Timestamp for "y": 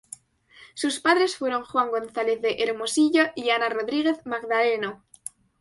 3.35-3.51